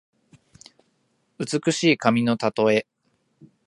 [1.37, 2.87] 美しい髪のたとえ。